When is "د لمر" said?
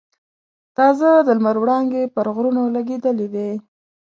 1.27-1.55